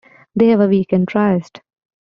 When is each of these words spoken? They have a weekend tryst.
They 0.35 0.47
have 0.47 0.61
a 0.61 0.67
weekend 0.67 1.09
tryst. 1.09 1.61